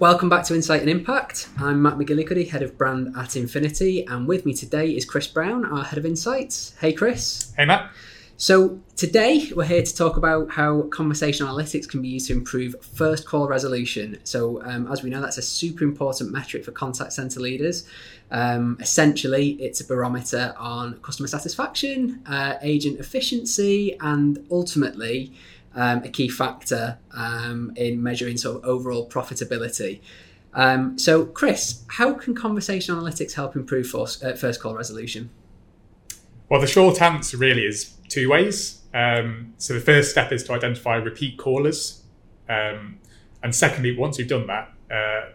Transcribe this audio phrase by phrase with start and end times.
[0.00, 1.50] Welcome back to Insight and Impact.
[1.58, 5.66] I'm Matt McGillicuddy, head of brand at Infinity, and with me today is Chris Browne,
[5.66, 6.74] our head of insights.
[6.80, 7.52] Hey, Chris.
[7.54, 7.90] Hey, Matt.
[8.38, 12.82] So, today we're here to talk about how conversational analytics can be used to improve
[12.82, 14.18] first call resolution.
[14.24, 17.86] So, um, as we know, that's a super important metric for contact center leaders.
[18.30, 25.34] Um, essentially, it's a barometer on customer satisfaction, uh, agent efficiency, and ultimately,
[25.74, 30.00] um, a key factor um, in measuring sort of overall profitability.
[30.54, 35.30] Um, so, Chris, how can conversation analytics help improve first, uh, first call resolution?
[36.48, 38.80] Well, the short answer really is two ways.
[38.92, 42.02] Um, so, the first step is to identify repeat callers.
[42.48, 42.98] Um,
[43.42, 45.30] and secondly, once you've done that, uh,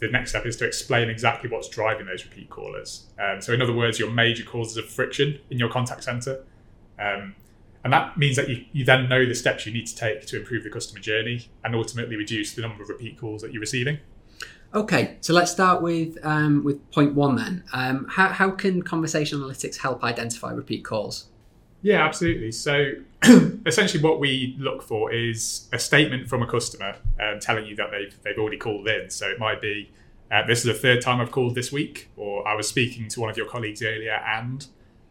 [0.00, 3.06] the next step is to explain exactly what's driving those repeat callers.
[3.20, 6.44] Um, so, in other words, your major causes of friction in your contact center.
[6.98, 7.36] Um,
[7.84, 10.38] and that means that you, you then know the steps you need to take to
[10.38, 13.98] improve the customer journey and ultimately reduce the number of repeat calls that you're receiving.
[14.74, 17.64] Okay, so let's start with um, with point one then.
[17.72, 21.26] Um, how, how can conversation analytics help identify repeat calls?
[21.82, 22.52] Yeah, absolutely.
[22.52, 22.92] So
[23.66, 27.90] essentially, what we look for is a statement from a customer um, telling you that
[27.90, 29.10] they've they've already called in.
[29.10, 29.90] So it might be,
[30.30, 33.20] uh, "This is the third time I've called this week," or "I was speaking to
[33.20, 34.66] one of your colleagues earlier," and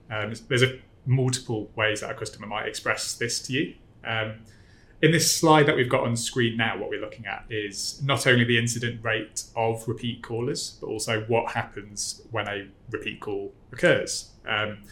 [0.10, 3.76] um, there's a multiple ways that a customer might express this to you.
[4.04, 4.40] Um,
[5.02, 8.28] in this slide that we've got on screen now, what we're looking at is not
[8.28, 13.52] only the incident rate of repeat callers, but also what happens when a repeat call
[13.72, 14.32] occurs.
[14.48, 14.84] Um,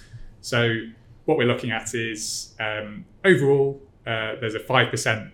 [0.42, 0.80] so,
[1.26, 5.32] what we're looking at is um, overall, uh, there's a 5%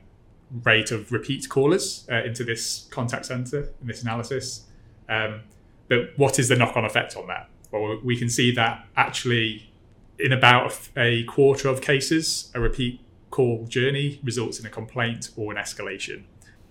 [0.63, 4.65] rate of repeat callers uh, into this contact center in this analysis.
[5.07, 5.41] Um,
[5.87, 7.49] but what is the knock on effect on that?
[7.71, 9.71] Well, we can see that actually
[10.19, 15.51] in about a quarter of cases, a repeat call journey results in a complaint or
[15.51, 16.23] an escalation.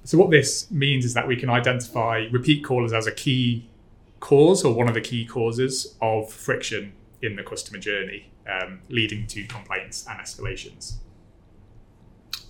[0.05, 3.69] So, what this means is that we can identify repeat callers as a key
[4.21, 9.27] cause or one of the key causes of friction in the customer journey, um, leading
[9.29, 10.95] to complaints and escalations.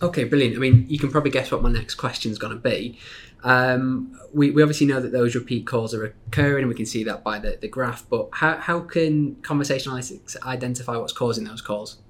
[0.05, 0.55] Okay, brilliant.
[0.55, 2.99] I mean, you can probably guess what my next question is going to be.
[3.43, 7.05] Um, we, we obviously know that those repeat calls are occurring, and we can see
[7.05, 8.07] that by the, the graph.
[8.11, 12.03] But how, how can conversational analytics identify what's causing those calls?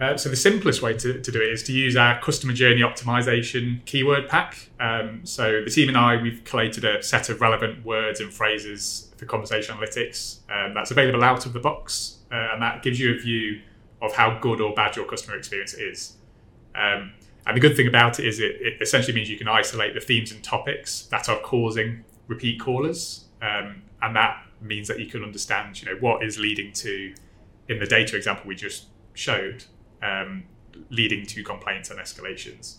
[0.00, 2.82] Uh, so the simplest way to, to do it is to use our customer journey
[2.82, 4.70] optimization keyword pack.
[4.78, 9.12] Um, so the team and I, we've collated a set of relevant words and phrases
[9.16, 13.12] for conversation analytics um, that's available out of the box, uh, and that gives you
[13.12, 13.60] a view
[14.04, 16.16] of how good or bad your customer experience is.
[16.74, 17.12] Um,
[17.46, 20.00] and the good thing about it is it, it, essentially means you can isolate the
[20.00, 25.22] themes and topics that are causing repeat callers, um, and that means that you can
[25.22, 27.14] understand, you know, what is leading to,
[27.68, 29.64] in the data example we just showed,
[30.02, 30.44] um,
[30.90, 32.76] leading to complaints and escalations.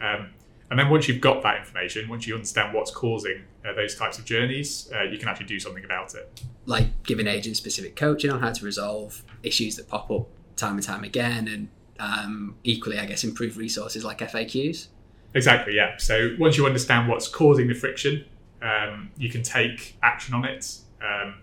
[0.00, 0.30] Um,
[0.70, 4.18] and then once you've got that information, once you understand what's causing uh, those types
[4.18, 6.42] of journeys, uh, you can actually do something about it.
[6.66, 10.28] Like giving agents specific coaching on how to resolve issues that pop up
[10.62, 11.68] time and time again, and
[11.98, 14.88] um, equally, I guess, improve resources like FAQs.
[15.34, 15.96] Exactly, yeah.
[15.96, 18.24] So once you understand what's causing the friction,
[18.62, 20.78] um, you can take action on it.
[21.02, 21.36] Um,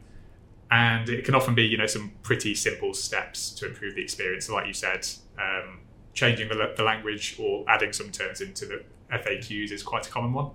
[0.72, 4.46] and it can often be, you know, some pretty simple steps to improve the experience.
[4.46, 5.08] So like you said,
[5.40, 5.80] um,
[6.14, 10.34] changing the, the, language or adding some terms into the FAQs is quite a common
[10.34, 10.52] one.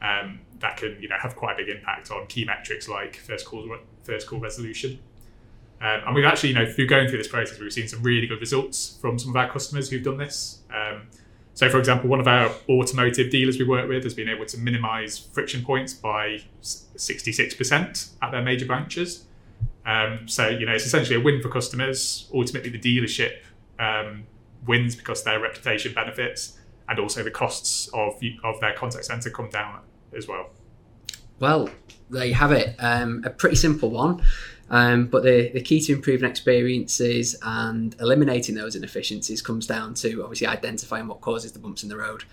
[0.00, 3.44] Um, that can, you know, have quite a big impact on key metrics like first
[3.44, 5.00] call first call resolution.
[5.80, 8.26] Um, and we've actually, you know, through going through this process, we've seen some really
[8.26, 10.60] good results from some of our customers who've done this.
[10.74, 11.08] Um,
[11.52, 14.58] so, for example, one of our automotive dealers we work with has been able to
[14.58, 19.24] minimize friction points by 66% at their major branches.
[19.86, 22.28] Um, so, you know, it's essentially a win for customers.
[22.34, 23.38] Ultimately, the dealership
[23.78, 24.26] um,
[24.66, 26.58] wins because their reputation benefits,
[26.88, 29.80] and also the costs of of their contact center come down
[30.14, 30.50] as well.
[31.38, 31.68] Well,
[32.10, 32.76] there you have it.
[32.78, 34.22] Um, a pretty simple one.
[34.68, 40.22] Um, but the, the key to improving experiences and eliminating those inefficiencies comes down to
[40.22, 42.24] obviously identifying what causes the bumps in the road.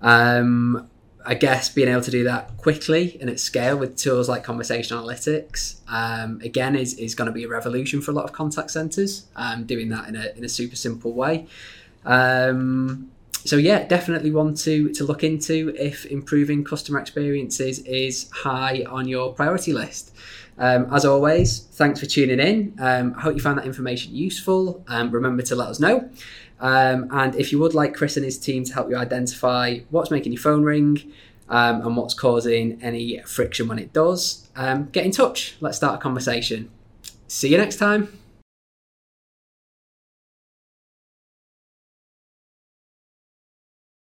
[0.00, 0.88] Um,
[1.24, 4.96] I guess being able to do that quickly and at scale with tools like conversation
[4.96, 8.70] analytics, um, again, is, is going to be a revolution for a lot of contact
[8.70, 11.46] centers, um, doing that in a, in a super simple way.
[12.04, 13.10] Um,
[13.44, 19.08] so yeah, definitely want to to look into if improving customer experiences is high on
[19.08, 20.14] your priority list.
[20.58, 22.74] Um, as always, thanks for tuning in.
[22.80, 24.84] Um, I hope you found that information useful.
[24.88, 26.10] Um, remember to let us know.
[26.60, 30.10] Um, and if you would like Chris and his team to help you identify what's
[30.10, 31.12] making your phone ring
[31.48, 35.56] um, and what's causing any friction when it does, um, get in touch.
[35.60, 36.70] Let's start a conversation.
[37.28, 38.18] See you next time.